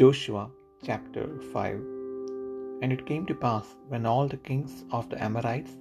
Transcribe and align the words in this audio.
Joshua 0.00 0.42
chapter 0.86 1.24
5 1.52 1.76
And 2.82 2.92
it 2.94 3.06
came 3.08 3.24
to 3.28 3.34
pass, 3.44 3.66
when 3.90 4.04
all 4.10 4.26
the 4.32 4.42
kings 4.48 4.72
of 4.96 5.04
the 5.10 5.18
Amorites, 5.26 5.74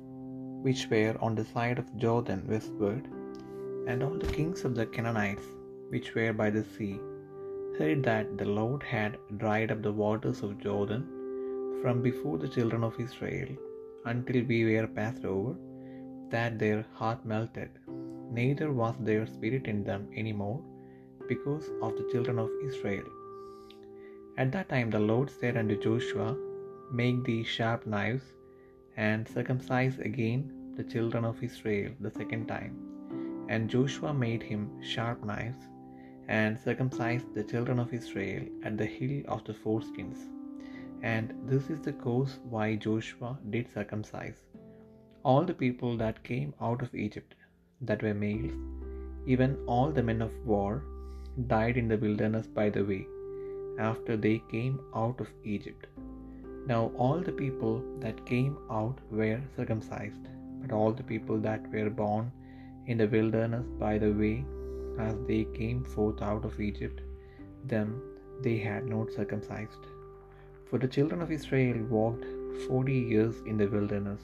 which 0.66 0.84
were 0.92 1.16
on 1.28 1.34
the 1.38 1.48
side 1.54 1.80
of 1.82 1.98
Jordan 2.04 2.42
westward, 2.52 3.04
and 3.90 4.04
all 4.06 4.18
the 4.22 4.34
kings 4.38 4.62
of 4.68 4.76
the 4.78 4.86
Canaanites, 4.96 5.48
which 5.94 6.08
were 6.16 6.32
by 6.42 6.50
the 6.58 6.64
sea, 6.76 6.94
heard 7.80 8.04
that 8.10 8.30
the 8.42 8.50
Lord 8.60 8.84
had 8.94 9.18
dried 9.44 9.74
up 9.76 9.82
the 9.88 9.98
waters 10.04 10.42
of 10.48 10.62
Jordan 10.68 11.04
from 11.82 12.06
before 12.08 12.38
the 12.44 12.54
children 12.58 12.86
of 12.90 13.02
Israel, 13.08 13.52
until 14.14 14.42
we 14.54 14.62
were 14.70 14.88
passed 15.02 15.26
over, 15.36 15.54
that 16.36 16.58
their 16.64 16.82
heart 17.02 17.22
melted, 17.34 17.74
neither 18.40 18.70
was 18.84 18.96
there 19.10 19.28
spirit 19.36 19.68
in 19.76 19.84
them 19.92 20.06
any 20.24 20.36
more, 20.46 20.62
because 21.34 21.68
of 21.82 21.94
the 22.00 22.10
children 22.14 22.40
of 22.48 22.58
Israel. 22.72 23.08
At 24.38 24.52
that 24.54 24.70
time 24.70 24.90
the 24.90 25.00
Lord 25.00 25.30
said 25.30 25.58
unto 25.58 25.76
Joshua, 25.86 26.36
Make 26.92 27.24
thee 27.24 27.44
sharp 27.44 27.86
knives, 27.86 28.26
and 28.98 29.28
circumcise 29.28 29.98
again 30.00 30.42
the 30.78 30.84
children 30.84 31.24
of 31.32 31.44
Israel 31.50 31.92
the 32.00 32.12
second 32.12 32.48
time. 32.48 32.74
And 33.50 33.70
Joshua 33.70 34.14
made 34.14 34.44
him 34.44 34.64
sharp 34.94 35.24
knives, 35.24 35.62
and 36.28 36.60
circumcised 36.68 37.34
the 37.34 37.44
children 37.44 37.80
of 37.80 37.94
Israel 37.94 38.44
at 38.64 38.78
the 38.82 38.92
hill 38.98 39.18
of 39.28 39.44
the 39.48 39.54
foreskins. 39.64 40.22
And 41.14 41.34
this 41.52 41.70
is 41.70 41.82
the 41.82 41.94
cause 42.06 42.40
why 42.56 42.68
Joshua 42.76 43.32
did 43.50 43.74
circumcise 43.78 44.42
all 45.30 45.44
the 45.50 45.60
people 45.66 45.98
that 45.98 46.24
came 46.24 46.54
out 46.62 46.82
of 46.84 46.94
Egypt, 46.94 47.34
that 47.82 48.04
were 48.04 48.14
males, 48.14 48.58
even 49.26 49.58
all 49.66 49.92
the 49.92 50.04
men 50.10 50.22
of 50.22 50.34
war, 50.46 50.84
died 51.54 51.78
in 51.82 51.88
the 51.88 51.98
wilderness 51.98 52.48
by 52.60 52.70
the 52.70 52.84
way, 52.90 53.04
after 53.80 54.16
they 54.16 54.42
came 54.52 54.80
out 54.96 55.20
of 55.20 55.30
Egypt. 55.44 55.88
Now 56.68 56.92
all 56.98 57.20
the 57.20 57.32
people 57.32 57.84
that 58.00 58.26
came 58.26 58.58
out 58.70 59.00
were 59.12 59.42
circumcised, 59.56 60.28
but 60.62 60.72
all 60.72 60.92
the 60.92 61.04
people 61.04 61.38
that 61.48 61.72
were 61.72 61.90
born 61.90 62.32
in 62.88 62.98
the 62.98 63.08
wilderness 63.08 63.68
by 63.80 63.98
the 63.98 64.12
way, 64.12 64.46
as 65.00 65.16
they 65.28 65.44
came 65.60 65.84
forth 65.84 66.22
out 66.22 66.46
of 66.46 66.60
Egypt, 66.60 67.02
them 67.66 68.02
they 68.42 68.58
had 68.58 68.86
not 68.86 69.12
circumcised. 69.12 69.84
For 70.70 70.80
the 70.80 70.88
children 70.88 71.22
of 71.22 71.32
Israel 71.32 71.78
walked 71.98 72.26
forty 72.68 72.98
years 73.14 73.36
in 73.46 73.58
the 73.58 73.68
wilderness, 73.68 74.24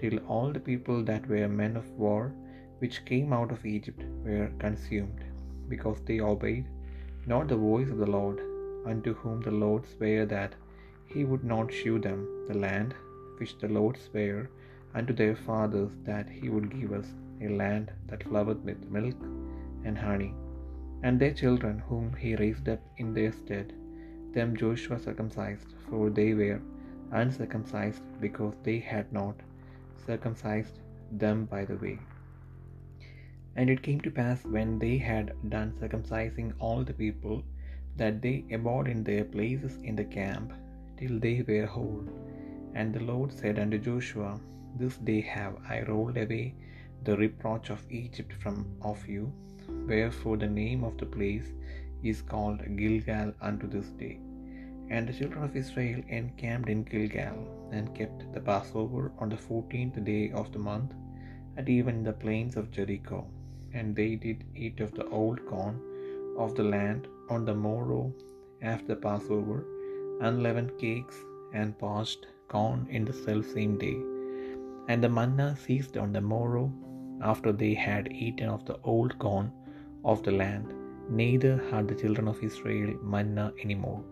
till 0.00 0.18
all 0.34 0.50
the 0.52 0.66
people 0.70 1.02
that 1.10 1.26
were 1.32 1.48
men 1.48 1.76
of 1.76 1.88
war, 2.04 2.32
which 2.78 3.04
came 3.04 3.32
out 3.38 3.50
of 3.52 3.64
Egypt, 3.76 4.02
were 4.26 4.50
consumed, 4.58 5.24
because 5.68 6.00
they 6.02 6.20
obeyed 6.20 6.66
not 7.26 7.48
the 7.48 7.56
voice 7.56 7.90
of 7.90 7.98
the 7.98 8.12
Lord, 8.18 8.38
unto 8.86 9.14
whom 9.14 9.40
the 9.40 9.50
Lord 9.50 9.86
sware 9.86 10.26
that 10.26 10.54
he 11.06 11.24
would 11.24 11.44
not 11.44 11.72
shew 11.72 11.98
them 11.98 12.46
the 12.48 12.58
land 12.58 12.94
which 13.38 13.58
the 13.58 13.68
Lord 13.68 13.96
sware 13.96 14.48
unto 14.94 15.12
their 15.12 15.36
fathers 15.36 15.92
that 16.04 16.28
he 16.28 16.48
would 16.48 16.70
give 16.70 16.92
us, 16.92 17.06
a 17.40 17.48
land 17.48 17.90
that 18.08 18.22
floweth 18.24 18.58
with 18.58 18.90
milk 18.90 19.16
and 19.84 19.96
honey. 19.96 20.34
And 21.02 21.18
their 21.18 21.32
children, 21.32 21.78
whom 21.88 22.12
he 22.14 22.36
raised 22.36 22.68
up 22.68 22.80
in 22.98 23.14
their 23.14 23.32
stead, 23.32 23.72
them 24.32 24.56
Joshua 24.56 24.98
circumcised, 24.98 25.74
for 25.88 26.10
they 26.10 26.34
were 26.34 26.60
uncircumcised, 27.12 28.02
because 28.20 28.54
they 28.62 28.78
had 28.78 29.12
not 29.12 29.34
circumcised 30.06 30.78
them 31.10 31.46
by 31.46 31.64
the 31.64 31.76
way. 31.76 31.98
And 33.56 33.68
it 33.70 33.82
came 33.82 34.00
to 34.02 34.10
pass 34.10 34.44
when 34.44 34.78
they 34.78 34.98
had 34.98 35.32
done 35.48 35.72
circumcising 35.80 36.52
all 36.58 36.84
the 36.84 36.92
people, 36.92 37.42
that 37.96 38.20
they 38.22 38.44
abode 38.52 38.88
in 38.88 39.02
their 39.04 39.24
places 39.24 39.76
in 39.82 39.96
the 39.96 40.04
camp, 40.04 40.52
till 40.96 41.18
they 41.18 41.42
were 41.48 41.66
whole. 41.66 42.04
And 42.74 42.94
the 42.94 43.00
Lord 43.00 43.32
said 43.32 43.58
unto 43.58 43.78
Joshua, 43.78 44.38
This 44.78 44.96
day 44.98 45.20
have 45.20 45.56
I 45.68 45.82
rolled 45.82 46.16
away 46.16 46.54
the 47.04 47.16
reproach 47.16 47.70
of 47.70 47.90
Egypt 47.90 48.32
from 48.42 48.66
off 48.82 49.08
you, 49.08 49.32
wherefore 49.86 50.36
the 50.36 50.46
name 50.46 50.84
of 50.84 50.96
the 50.98 51.06
place 51.06 51.48
is 52.02 52.22
called 52.22 52.60
Gilgal 52.76 53.32
unto 53.40 53.66
this 53.66 53.90
day. 53.90 54.18
And 54.90 55.08
the 55.08 55.12
children 55.12 55.44
of 55.44 55.56
Israel 55.56 56.02
encamped 56.08 56.68
in 56.68 56.82
Gilgal, 56.84 57.38
and 57.72 57.94
kept 57.94 58.32
the 58.34 58.40
Passover 58.40 59.12
on 59.18 59.28
the 59.28 59.36
fourteenth 59.36 60.02
day 60.04 60.30
of 60.32 60.52
the 60.52 60.58
month, 60.58 60.92
at 61.56 61.68
even 61.68 61.96
in 61.96 62.04
the 62.04 62.12
plains 62.12 62.56
of 62.56 62.70
Jericho. 62.70 63.26
And 63.72 63.94
they 63.94 64.16
did 64.16 64.44
eat 64.54 64.80
of 64.80 64.92
the 64.98 65.06
old 65.20 65.46
corn 65.46 65.76
of 66.44 66.54
the 66.58 66.68
land 66.76 67.06
on 67.34 67.44
the 67.48 67.58
morrow 67.66 68.02
after 68.72 68.94
Passover, 69.06 69.58
unleavened 70.28 70.72
cakes 70.84 71.18
and 71.58 71.78
parched 71.84 72.22
corn 72.54 72.80
in 72.96 73.04
the 73.08 73.16
selfsame 73.24 73.76
day. 73.84 73.98
And 74.90 75.04
the 75.04 75.12
manna 75.18 75.48
ceased 75.64 75.96
on 76.02 76.12
the 76.16 76.26
morrow 76.34 76.66
after 77.30 77.50
they 77.52 77.74
had 77.88 78.12
eaten 78.26 78.48
of 78.56 78.64
the 78.68 78.78
old 78.92 79.12
corn 79.24 79.48
of 80.12 80.22
the 80.26 80.36
land, 80.42 80.68
neither 81.20 81.54
had 81.70 81.86
the 81.88 81.98
children 82.02 82.26
of 82.32 82.42
Israel 82.48 82.92
manna 83.14 83.46
any 83.64 83.78
more. 83.86 84.02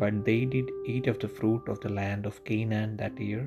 But 0.00 0.24
they 0.28 0.40
did 0.54 0.68
eat 0.92 1.06
of 1.12 1.18
the 1.22 1.32
fruit 1.38 1.64
of 1.72 1.80
the 1.84 1.94
land 2.00 2.24
of 2.30 2.44
Canaan 2.48 2.92
that 3.02 3.20
year. 3.28 3.44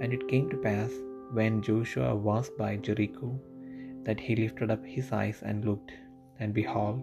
And 0.00 0.12
it 0.16 0.28
came 0.32 0.48
to 0.50 0.64
pass, 0.68 0.92
when 1.38 1.62
Joshua 1.68 2.10
was 2.28 2.46
by 2.60 2.72
Jericho, 2.86 3.28
that 4.06 4.20
he 4.26 4.34
lifted 4.42 4.70
up 4.74 4.84
his 4.94 5.08
eyes 5.22 5.40
and 5.48 5.66
looked, 5.68 5.92
and 6.40 6.54
behold, 6.60 7.02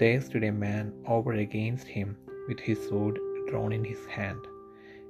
there 0.00 0.20
stood 0.20 0.44
a 0.44 0.52
man 0.66 0.86
over 1.14 1.32
against 1.44 1.86
him 1.96 2.16
with 2.48 2.60
his 2.68 2.80
sword 2.88 3.18
drawn 3.48 3.72
in 3.78 3.84
his 3.92 4.04
hand. 4.06 4.42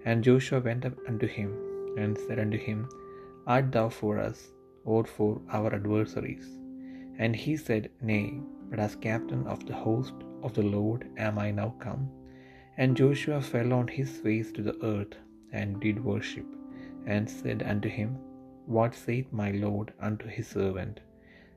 And 0.05 0.27
Joshua 0.27 0.61
went 0.61 0.85
up 0.89 0.97
unto 1.09 1.29
him, 1.39 1.53
and 2.03 2.19
said 2.25 2.39
unto 2.45 2.59
him, 2.69 2.81
Art 3.47 3.69
thou 3.77 3.89
for 4.01 4.15
us, 4.19 4.41
or 4.93 5.03
for 5.17 5.33
our 5.57 5.71
adversaries? 5.79 6.49
And 7.23 7.35
he 7.45 7.55
said, 7.67 7.91
Nay, 8.11 8.27
but 8.69 8.81
as 8.87 9.05
captain 9.09 9.47
of 9.55 9.61
the 9.69 9.79
host 9.87 10.15
of 10.43 10.53
the 10.59 10.69
Lord 10.77 11.03
am 11.17 11.39
I 11.47 11.51
now 11.61 11.71
come. 11.87 12.05
And 12.77 12.99
Joshua 13.01 13.41
fell 13.41 13.73
on 13.73 13.89
his 13.99 14.13
face 14.27 14.51
to 14.53 14.63
the 14.69 14.79
earth, 14.95 15.15
and 15.53 15.81
did 15.85 16.09
worship, 16.13 16.49
and 17.07 17.35
said 17.39 17.63
unto 17.73 17.89
him, 17.99 18.11
What 18.77 18.95
saith 18.95 19.33
my 19.43 19.51
Lord 19.67 19.93
unto 20.09 20.27
his 20.37 20.49
servant? 20.59 21.01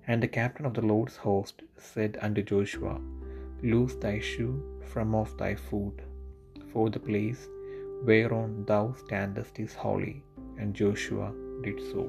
And 0.09 0.23
the 0.23 0.35
captain 0.41 0.65
of 0.65 0.75
the 0.75 0.87
Lord's 0.93 1.17
host 1.27 1.63
said 1.77 2.17
unto 2.21 2.41
Joshua, 2.51 2.95
Loose 3.62 3.94
thy 3.94 4.18
shoe 4.18 4.56
from 4.92 5.14
off 5.14 5.36
thy 5.36 5.54
foot, 5.54 6.00
for 6.72 6.90
the 6.90 6.98
place 6.98 7.48
whereon 8.04 8.64
thou 8.64 8.94
standest 9.04 9.58
is 9.58 9.74
holy. 9.74 10.22
And 10.58 10.74
Joshua 10.74 11.32
did 11.62 11.80
so. 11.92 12.04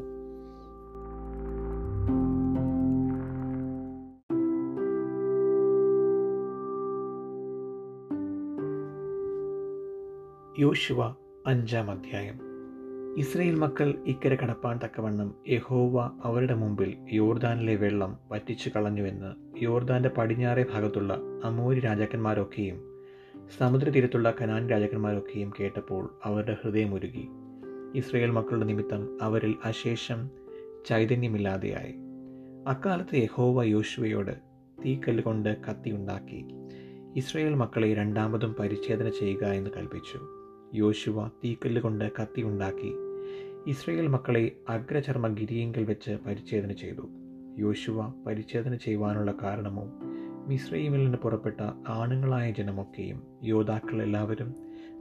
യോശുവ 10.61 10.99
അഞ്ചാം 11.51 11.87
അധ്യായം 11.93 12.37
Israel 13.18 13.54
മക്കൾ 13.54 13.94
ഇക്കരെ 14.06 14.36
കടപ്പാൻ 14.36 14.80
തക്കവണ്ണം 14.84 15.34
യഹോവ 15.48 16.10
അവരുടെ 16.24 16.54
മുമ്പിൽ 16.54 16.96
യോർദാനിലെ 17.12 17.76
വെള്ളം 17.76 18.18
വറ്റിച്ചു 18.30 18.70
കളഞ്ഞുവെന്ന് 18.76 19.62
യോർദാന്റെ 19.64 20.08
പടിഞ്ഞാറേ 20.08 20.64
ഭാഗത്തുള്ള 20.72 21.20
അമൂരി 21.44 21.80
രാജാക്കന്മാരൊക്കെയും 21.80 23.04
സമുദ്രതീരത്തുള്ള 23.58 24.34
കനാൻ 24.42 24.70
രാജാക്കന്മാരൊക്കെയും 24.70 25.52
കേട്ടപ്പോൾ 25.60 26.18
അവരുടെ 26.24 26.56
ഹൃദയമുരുകി 26.64 27.28
ഇസ്രയേൽ 27.94 28.30
മക്കളുടെ 28.30 28.64
നിമിത്തം 28.64 29.22
അവരിൽ 29.22 29.54
അശേഷം 29.64 30.30
ചൈതന്യമില്ലാതെയായി. 30.88 31.94
അക്കാലത്ത് 32.68 33.16
യഹോവ 33.16 33.64
യോശുവയോട് 33.64 34.32
തീക്കല്ല് 34.84 35.22
കൊണ്ട് 35.22 35.56
കത്തിയുണ്ടാക്കി 35.70 36.44
ഇസ്രയേൽ 37.16 37.54
മക്കളെ 37.54 37.94
രണ്ടാമതും 37.94 38.54
പരിച്ഛേദന 38.54 39.08
ചെയ്യുക 39.08 39.44
എന്ന് 39.44 39.70
കൽപ്പിച്ചു. 39.76 40.20
യോശുവ 40.74 41.28
തീക്കല്ല് 41.28 41.80
കൊണ്ട് 41.80 42.12
കത്തി 42.22 42.42
ഉണ്ടാക്കി. 42.42 43.07
ഇസ്രയേൽ 43.66 44.06
മക്കളെ 44.06 44.56
അഗ്രചർമ്മ 44.68 45.28
ഗിരിയെങ്കിൽ 45.28 45.84
വെച്ച് 45.84 46.10
പരിച്ഛേദന 46.10 46.72
ചെയ്തു. 46.72 47.08
യോശുവ 47.58 48.24
പരിച്ഛേദന 48.26 48.74
ചെയ്യുവാനുള്ള 48.74 49.34
കാരണമോ 49.42 49.88
മിശ്രൈമിൽ 50.46 50.98
നിന്ന് 50.98 51.18
പുറപ്പെട്ട 51.18 51.60
ആണുങ്ങളായ 51.88 52.50
ജനമൊക്കെയും 52.50 53.22
യോദ്ധാക്കൾ 53.42 54.02
എല്ലാവരും 54.02 54.54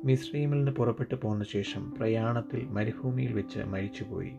മിശ്രൈമിൽ 0.06 0.57
നിന്ന് 0.57 0.71
പുറപ്പെട്ടു 0.71 1.15
പോന്ന 1.15 1.44
ശേഷം 1.44 1.92
പ്രയാണത്തിൽ 1.92 2.65
മരുഭൂമിയിൽ 2.65 3.33
വെച്ച് 3.33 3.59
മരിച്ചുപോയി. 3.59 4.31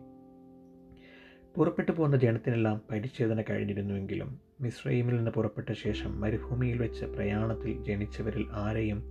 പുറപ്പെട്ടു 1.55 1.91
പോകുന്ന 1.91 2.17
ജനത്തിനെല്ലാം 2.17 2.81
പരിച്ഛേദന 2.91 3.41
കഴിഞ്ഞിരുന്നുവെങ്കിലും 3.41 4.39
മിശ്രൈമിൽ 4.61 5.15
നിന്ന് 5.15 5.31
പുറപ്പെട്ട 5.31 5.71
ശേഷം 5.71 6.21
മരുഭൂമിയിൽ 6.21 6.77
വെച്ച് 6.77 7.05
പ്രയാണത്തിൽ 7.05 7.83
ജനിച്ചവരിൽ 7.83 8.47
ആരെയും 8.51 9.03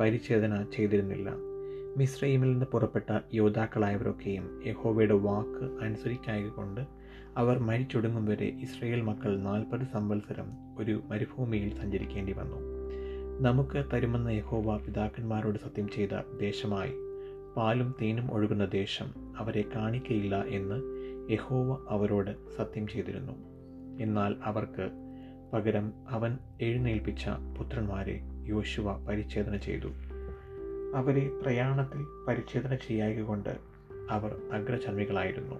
പരിച്ഛേദന 0.00 0.64
ചെയ്തിരുന്നില്ല. 0.74 1.51
മിശ്രൈമിൽ 1.96 2.50
നിന്ന് 2.50 2.66
പുറപ്പെട്ട 2.66 3.18
യോദ്ധാക്കളായവരൊക്കെയും 3.34 4.62
യഹോവയുടെ 4.66 5.14
വാക്ക് 5.14 5.84
അനുസരിക്കായകൊണ്ട് 5.84 6.80
അവർ 7.36 7.58
മരിച്ചൊടുങ്ങും 7.58 8.24
വരെ 8.26 8.46
ഇസ്രയേൽ 8.46 9.00
മക്കൾ 9.00 9.38
നാൽപ്പത് 9.38 9.80
സംവത്സരം 9.92 10.46
ഒരു 10.78 11.02
മരുഭൂമിയിൽ 11.08 11.78
സഞ്ചരിക്കേണ്ടി 11.78 12.32
വന്നു. 12.32 12.56
നമുക്ക് 13.40 13.84
തരുമെന്ന 13.92 14.28
യഹോവ 14.28 14.76
പിതാക്കന്മാരോട് 14.76 15.58
സത്യം 15.58 15.88
ചെയ്ത 15.88 16.38
ദേശമായി 16.40 16.92
പാലും 17.56 17.94
തേനും 18.02 18.32
ഒഴുകുന്ന 18.32 18.64
ദേശം 18.64 19.36
അവരെ 19.38 19.64
കാണിക്കയില്ല 19.76 20.44
എന്ന് 20.44 20.78
യഹോവ 21.32 21.86
അവരോട് 21.88 22.30
സത്യം 22.56 22.86
ചെയ്തിരുന്നു. 22.86 23.32
എന്നാൽ 24.02 24.34
അവർക്ക് 24.44 24.90
പകരം 25.52 25.92
അവൻ 26.08 26.38
എഴുന്നേൽപ്പിച്ച 26.60 27.28
പുത്രന്മാരെ 27.58 28.20
യോശുവ 28.46 29.04
പരിച്ഛേദന 29.04 29.56
ചെയ്തു. 29.56 29.88
അവരെ 30.94 31.30
പ്രയാണത്തിൽ 31.42 32.04
പരിച്ഛേദന 32.28 32.74
ചെയ്യായകൊണ്ട് 32.74 33.58
അവർ 34.10 34.36
അഗ്രചർമ്മികളായിരുന്നു. 34.52 35.54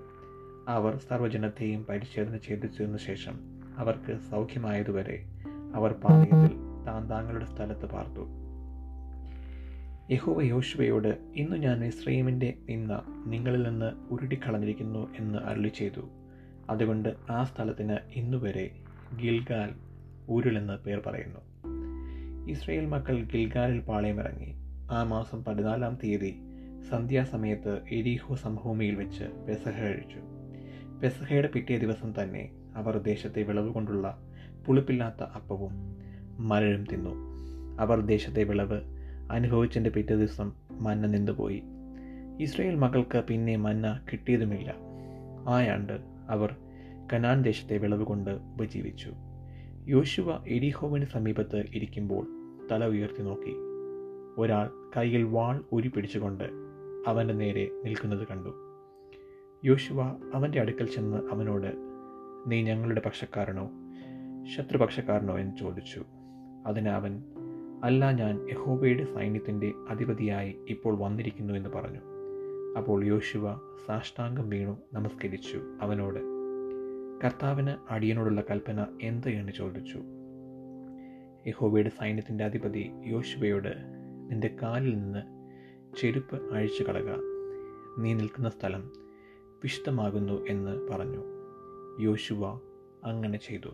അവർ 0.68 0.96
സർവജനത്തെയും 0.96 1.84
പരിച്ഛേദന 1.84 2.36
ചെയ്തിച്ചതിനു 2.36 2.96
ശേഷം 2.96 3.32
അവർക്ക് 3.78 4.18
സൗഖ്യമായതുവരെ 4.30 5.24
അവർ 5.74 5.92
പാളയത്തിൽ 5.92 6.56
താന്താങ്ങളുടെ 6.86 7.44
സ്ഥലത്ത് 7.44 7.86
പാർത്തു. 7.86 8.26
യഹോവ 10.10 10.42
യോശുവയോട് 10.42 11.32
ഇന്ന് 11.34 11.56
ഞാൻ 11.56 11.84
ഇസ്രൈമിന്റെ 11.84 12.54
നിന്ന 12.68 13.02
നിങ്ങളിൽ 13.26 13.62
നിന്ന് 13.62 13.92
ഉരുടിക്കളഞ്ഞിരിക്കുന്നു 14.10 15.14
എന്ന് 15.18 15.38
അരുളി 15.38 15.68
ചെയ്തു 15.68 16.08
അതുകൊണ്ട് 16.70 17.14
ആ 17.30 17.44
സ്ഥലത്തിന് 17.44 17.96
ഇന്നുവരെ 18.12 18.70
ഗിൽഗാൽ 19.22 19.74
ഊരുളെന്ന് 20.30 20.84
പേർ 20.84 21.02
പറയുന്നു. 21.06 21.40
ഇസ്രയേൽ 22.50 22.86
മക്കൾ 22.86 23.22
ഗിൽഗാലിൽ 23.22 23.80
പാളയമിറങ്ങി. 23.80 24.61
ആ 24.92 25.02
മാസം 25.02 25.44
പതിനാലാം 25.44 25.98
തീയതി 26.04 26.34
സന്ധ്യാസമയത്ത് 26.90 27.80
എരീഹോ 27.92 28.34
സംഭൂമിയിൽ 28.34 28.94
വെച്ച് 28.94 29.24
പെസഹ 29.24 29.80
കഴിച്ചു. 29.80 30.18
പെസഹയുടെ 31.02 31.48
പിറ്റേ 31.48 31.78
ദിവസം 31.78 32.14
തന്നെ 32.22 32.50
അവർ 32.76 32.98
ദേശത്തെ 32.98 33.42
വിളവ് 33.42 33.70
കൊണ്ടുള്ള 33.70 34.18
പുളിപ്പില്ലാത്ത 34.66 35.22
അപ്പവും 35.22 35.72
മരഴും 36.38 36.84
തിന്നു. 36.92 37.10
അവർ 37.80 38.00
ദേശത്തെ 38.00 38.44
വിളവ് 38.44 38.80
അനുഭവിച്ചതിന്റെ 39.30 39.90
പിറ്റേ 39.90 40.14
ദിവസം 40.14 40.52
മന്ന 40.70 41.06
നിന്നുപോയി. 41.06 41.62
ഇസ്രയേൽ 42.40 42.74
മകൾക്ക് 42.74 43.24
പിന്നെ 43.28 43.56
മന്ന 43.56 44.00
കിട്ടിയതുമില്ല. 44.12 44.74
ആയാണ്ട് 45.48 46.00
അവർ 46.28 46.56
കനാൻ 47.12 47.42
ദേശത്തെ 47.42 47.78
വിളവ് 47.78 48.04
കൊണ്ട് 48.04 48.30
ഉപജീവിച്ചു. 48.30 49.12
യോശുവ 49.86 50.44
എരിഹോവിന് 50.48 51.04
സമീപത്ത് 51.04 51.64
ഇരിക്കുമ്പോൾ 51.74 52.26
തല 52.72 52.86
ഉയർത്തി 52.86 53.22
നോക്കി. 53.22 53.71
ഒരാൾ 54.38 54.70
കയ്യിൽ 54.96 55.22
വാൾ 55.22 55.60
ഊരി 55.72 55.88
പിടിച്ചുകൊണ്ട് 55.88 56.44
അവന്റെ 57.06 57.34
നേരെ 57.34 57.70
നിൽക്കുന്നത് 57.84 58.26
കണ്ടു. 58.30 58.54
യോശുവ 59.64 60.02
അവന്റെ 60.34 60.60
അടുക്കൽ 60.60 60.86
ചെന്ന് 60.86 61.16
അവനോട് 61.30 61.72
നീ 62.46 62.62
ഞങ്ങളുടെ 62.62 63.02
പക്ഷക്കാരനോ 63.06 63.70
ശത്രുപക്ഷക്കാരനോ 64.56 65.38
എന്ന് 65.38 65.56
ചോദിച്ചു. 65.56 66.04
അതിന് 66.66 66.88
അവൻ 66.88 67.22
അല്ല 67.84 68.10
ഞാൻ 68.10 68.48
യഹോബയുടെ 68.52 69.04
സൈന്യത്തിന്റെ 69.04 69.72
അധിപതിയായി 69.88 70.58
ഇപ്പോൾ 70.68 70.98
വന്നിരിക്കുന്നു 70.98 71.54
എന്ന് 71.54 71.70
പറഞ്ഞു. 71.70 72.00
അപ്പോൾ 72.78 73.04
യോശുവ 73.04 73.54
സാഷ്ടാംഗം 73.86 74.48
വീണു 74.48 74.78
നമസ്കരിച്ചു. 74.92 75.60
അവനോട് 75.80 76.18
കർത്താവിന് 77.24 77.74
അടിയനോടുള്ള 77.90 78.40
കൽപ്പന 78.40 78.86
എന്ത്? 79.02 79.28
എന്ന് 79.28 79.52
ചോദിച്ചു. 79.52 80.02
യഹോബയുടെ 81.46 81.88
സൈന്യത്തിന്റെ 81.88 82.44
അധിപതി 82.44 82.90
യോശുവയോട് 83.04 84.01
നിന്റെ 84.32 84.56
കാലിൽ 84.62 84.94
നിന്ന് 84.98 85.18
ചെരുപ്പ് 85.96 86.54
അഴിച്ചു 86.54 86.82
കളക. 86.82 87.16
നീ 87.98 88.14
നിൽക്കുന്ന 88.14 88.48
സ്ഥലം 88.48 88.92
വിശുദ്ധമാകുന്നു 89.62 90.46
എന്ന് 90.46 90.88
പറഞ്ഞു. 90.88 91.24
യോശുവ 92.00 92.46
അങ്ങനെ 93.04 93.38
ചെയ്തു. 93.38 93.68